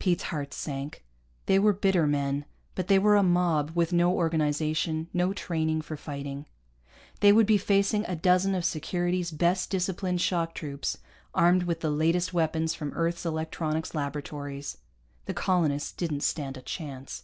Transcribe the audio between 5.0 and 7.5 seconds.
no training for fighting. They would